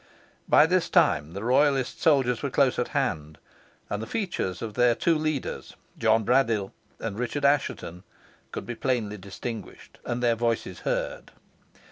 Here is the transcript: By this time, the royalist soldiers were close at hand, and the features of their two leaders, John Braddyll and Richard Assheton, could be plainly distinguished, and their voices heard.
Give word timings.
By 0.49 0.65
this 0.65 0.89
time, 0.89 1.33
the 1.33 1.43
royalist 1.43 2.01
soldiers 2.01 2.41
were 2.41 2.49
close 2.49 2.79
at 2.79 2.87
hand, 2.87 3.37
and 3.87 4.01
the 4.01 4.07
features 4.07 4.63
of 4.63 4.73
their 4.73 4.95
two 4.95 5.15
leaders, 5.15 5.75
John 5.95 6.25
Braddyll 6.25 6.71
and 6.97 7.19
Richard 7.19 7.45
Assheton, 7.45 8.01
could 8.51 8.65
be 8.65 8.73
plainly 8.73 9.17
distinguished, 9.17 9.99
and 10.03 10.23
their 10.23 10.33
voices 10.35 10.79
heard. 10.79 11.29